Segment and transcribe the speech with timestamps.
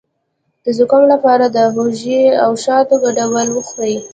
[0.63, 3.95] د زکام لپاره د هوږې او شاتو ګډول وخورئ